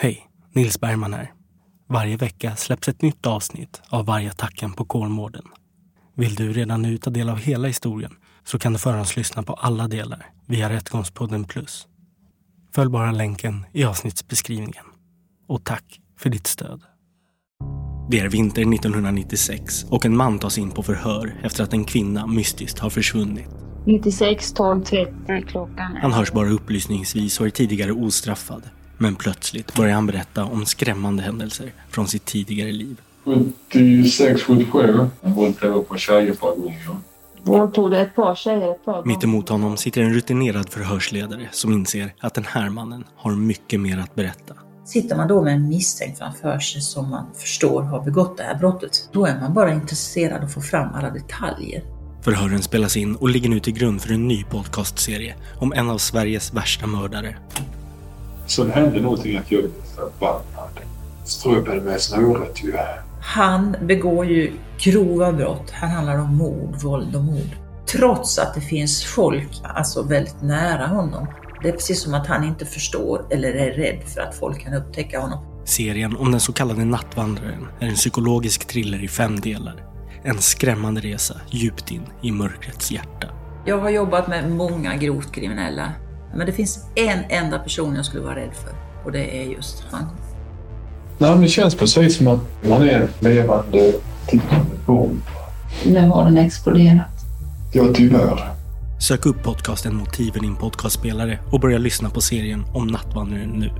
Hej, 0.00 0.28
Nils 0.52 0.80
Bergman 0.80 1.14
här. 1.14 1.32
Varje 1.88 2.16
vecka 2.16 2.56
släpps 2.56 2.88
ett 2.88 3.02
nytt 3.02 3.26
avsnitt 3.26 3.82
av 3.88 4.06
Vargattacken 4.06 4.72
på 4.72 4.84
Kolmården. 4.84 5.44
Vill 6.14 6.34
du 6.34 6.52
redan 6.52 6.82
nu 6.82 6.98
ta 6.98 7.10
del 7.10 7.28
av 7.28 7.38
hela 7.38 7.68
historien 7.68 8.12
så 8.44 8.58
kan 8.58 8.72
du 8.72 8.78
förhandslyssna 8.78 9.42
på 9.42 9.52
alla 9.52 9.88
delar 9.88 10.26
via 10.46 10.70
Rättegångspodden 10.70 11.44
Plus. 11.44 11.86
Följ 12.74 12.90
bara 12.90 13.12
länken 13.12 13.66
i 13.72 13.84
avsnittsbeskrivningen. 13.84 14.84
Och 15.48 15.64
tack 15.64 16.00
för 16.18 16.30
ditt 16.30 16.46
stöd. 16.46 16.82
Det 18.10 18.20
är 18.20 18.28
vinter 18.28 18.74
1996 18.74 19.84
och 19.84 20.06
en 20.06 20.16
man 20.16 20.38
tas 20.38 20.58
in 20.58 20.70
på 20.70 20.82
förhör 20.82 21.40
efter 21.42 21.64
att 21.64 21.72
en 21.72 21.84
kvinna 21.84 22.26
mystiskt 22.26 22.78
har 22.78 22.90
försvunnit. 22.90 23.48
96 23.86 24.52
12 24.52 24.84
30 24.84 25.46
klockan. 25.46 25.96
Han 26.02 26.12
hörs 26.12 26.32
bara 26.32 26.48
upplysningsvis 26.48 27.40
och 27.40 27.46
är 27.46 27.50
tidigare 27.50 27.92
ostraffad. 27.92 28.62
Men 28.98 29.14
plötsligt 29.14 29.74
börjar 29.74 29.94
han 29.94 30.06
berätta 30.06 30.44
om 30.44 30.66
skrämmande 30.66 31.22
händelser 31.22 31.72
från 31.90 32.08
sitt 32.08 32.24
tidigare 32.24 32.72
liv. 32.72 33.00
76, 33.24 34.42
77. 34.42 35.08
Jag 35.20 35.30
våldtog 35.30 35.88
på 35.88 35.96
tjejer 35.96 36.32
ett 36.32 36.40
par 36.40 36.54
gånger. 36.56 36.88
Våldtog 37.42 37.90
det 37.90 38.00
ett 38.00 38.14
par 38.14 38.34
tjejer 38.34 38.72
ett 38.72 38.84
par 38.84 38.92
gånger. 38.92 39.06
Mitt 39.06 39.24
emot 39.24 39.48
honom 39.48 39.76
sitter 39.76 40.02
en 40.02 40.14
rutinerad 40.14 40.68
förhörsledare 40.68 41.48
som 41.52 41.72
inser 41.72 42.14
att 42.20 42.34
den 42.34 42.44
här 42.44 42.70
mannen 42.70 43.04
har 43.16 43.32
mycket 43.32 43.80
mer 43.80 43.98
att 43.98 44.14
berätta. 44.14 44.54
Sitter 44.84 45.16
man 45.16 45.28
då 45.28 45.42
med 45.42 45.54
en 45.54 45.68
misstänkt 45.68 46.18
framför 46.18 46.58
sig 46.58 46.80
som 46.80 47.10
man 47.10 47.26
förstår 47.34 47.82
har 47.82 48.04
begått 48.04 48.36
det 48.36 48.42
här 48.42 48.54
brottet, 48.54 49.08
då 49.12 49.26
är 49.26 49.40
man 49.40 49.54
bara 49.54 49.72
intresserad 49.72 50.38
av 50.38 50.44
att 50.44 50.54
få 50.54 50.60
fram 50.60 50.94
alla 50.94 51.10
detaljer. 51.10 51.82
Förhören 52.22 52.62
spelas 52.62 52.96
in 52.96 53.16
och 53.16 53.28
ligger 53.28 53.48
nu 53.48 53.60
till 53.60 53.72
grund 53.72 54.02
för 54.02 54.12
en 54.14 54.28
ny 54.28 54.44
podcastserie 54.44 55.34
om 55.58 55.72
en 55.72 55.90
av 55.90 55.98
Sveriges 55.98 56.54
värsta 56.54 56.86
mördare. 56.86 57.36
Så 58.48 58.64
det 58.64 58.72
hände 58.72 59.00
någonting 59.00 59.36
att 59.36 59.52
jag 59.52 59.60
blev 59.60 59.72
förbannad. 59.96 60.70
Ströbade 61.24 61.80
med 61.80 62.00
snöret 62.00 62.64
ju. 62.64 62.74
Han 63.20 63.76
begår 63.82 64.26
ju 64.26 64.52
grova 64.78 65.32
brott. 65.32 65.70
Här 65.70 65.88
handlar 65.88 66.16
det 66.16 66.22
om 66.22 66.36
mord, 66.36 66.82
våld 66.82 67.16
och 67.16 67.24
mord. 67.24 67.56
Trots 67.86 68.38
att 68.38 68.54
det 68.54 68.60
finns 68.60 69.04
folk 69.04 69.48
alltså 69.62 70.02
väldigt 70.02 70.42
nära 70.42 70.86
honom. 70.86 71.26
Det 71.62 71.68
är 71.68 71.72
precis 71.72 72.02
som 72.02 72.14
att 72.14 72.26
han 72.26 72.44
inte 72.44 72.66
förstår 72.66 73.26
eller 73.30 73.52
är 73.52 73.70
rädd 73.70 74.02
för 74.14 74.20
att 74.20 74.34
folk 74.34 74.60
kan 74.60 74.74
upptäcka 74.74 75.20
honom. 75.20 75.62
Serien 75.64 76.16
om 76.16 76.30
den 76.30 76.40
så 76.40 76.52
kallade 76.52 76.84
Nattvandraren 76.84 77.66
är 77.80 77.86
en 77.86 77.94
psykologisk 77.94 78.66
thriller 78.66 79.04
i 79.04 79.08
fem 79.08 79.40
delar. 79.40 79.84
En 80.22 80.38
skrämmande 80.38 81.00
resa 81.00 81.40
djupt 81.50 81.90
in 81.90 82.06
i 82.22 82.32
mörkrets 82.32 82.92
hjärta. 82.92 83.28
Jag 83.66 83.78
har 83.78 83.90
jobbat 83.90 84.28
med 84.28 84.50
många 84.50 84.96
grovt 84.96 85.32
kriminella. 85.32 85.92
Men 86.34 86.46
det 86.46 86.52
finns 86.52 86.84
en 86.94 87.24
enda 87.28 87.58
person 87.58 87.94
jag 87.96 88.04
skulle 88.04 88.22
vara 88.22 88.36
rädd 88.36 88.54
för 88.54 88.72
och 89.04 89.12
det 89.12 89.42
är 89.42 89.44
just 89.44 89.84
han. 89.90 90.04
Nej, 91.18 91.30
men 91.30 91.40
det 91.40 91.48
känns 91.48 91.74
precis 91.74 92.16
som 92.16 92.28
att 92.28 92.40
man 92.68 92.82
är 92.82 93.00
en 93.00 93.08
levande 93.20 93.92
tickande 94.26 94.76
bomb. 94.86 95.22
Nu 95.86 96.00
har 96.00 96.24
den 96.24 96.38
exploderat. 96.38 97.06
Ja, 97.72 97.84
tyvärr. 97.94 98.50
Sök 99.00 99.26
upp 99.26 99.42
podcasten 99.42 99.96
Motiven 99.96 100.44
i 100.44 100.46
en 100.46 100.56
podcastspelare 100.56 101.38
och 101.52 101.60
börja 101.60 101.78
lyssna 101.78 102.10
på 102.10 102.20
serien 102.20 102.64
om 102.74 102.86
Nattvandraren 102.86 103.50
nu. 103.50 103.70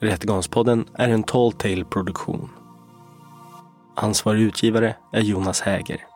Rättegångspodden 0.00 0.84
är 0.94 1.08
en 1.08 1.22
Tall 1.22 1.52
Tale 1.52 1.84
produktion. 1.84 2.48
Ansvarig 3.96 4.40
utgivare 4.40 4.96
är 5.12 5.20
Jonas 5.20 5.60
Häger. 5.60 6.15